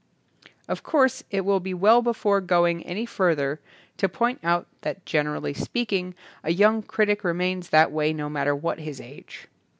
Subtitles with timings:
[0.67, 3.59] Of course, it will be well before going any further
[3.97, 8.55] to point out that generally speaking a young critic re mains that way no matter
[8.55, 9.47] what his age.